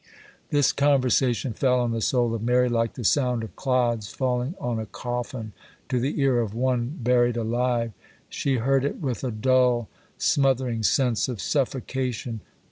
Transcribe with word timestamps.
This 0.49 0.73
conversation 0.73 1.53
fell 1.53 1.79
on 1.79 1.91
the 1.91 2.01
soul 2.01 2.33
of 2.33 2.41
Mary 2.41 2.67
like 2.69 2.95
the 2.95 3.03
sound 3.03 3.43
of 3.43 3.55
clods 3.55 4.09
falling 4.09 4.55
on 4.59 4.79
a 4.79 4.87
coffin 4.87 5.53
to 5.89 5.99
the 5.99 6.19
ear 6.19 6.39
of 6.39 6.55
one 6.55 6.97
buried 7.03 7.37
alive; 7.37 7.91
she 8.27 8.55
heard 8.55 8.83
it 8.83 8.99
with 8.99 9.23
a 9.23 9.29
dull, 9.29 9.89
smothering 10.17 10.81
sense 10.81 11.27
of 11.27 11.39
suffocation. 11.39 12.41